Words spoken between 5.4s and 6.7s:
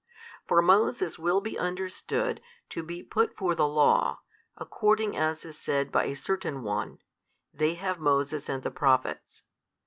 is said by a certain